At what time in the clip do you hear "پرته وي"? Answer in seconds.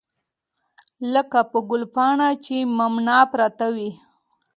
3.31-3.91